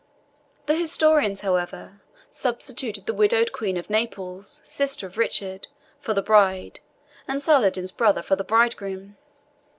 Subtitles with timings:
[0.65, 2.01] The historians, however,
[2.31, 5.67] substitute the widowed Queen of Naples, sister of Richard,
[5.99, 6.79] for the bride,
[7.27, 9.15] and Saladin's brother for the bridegroom.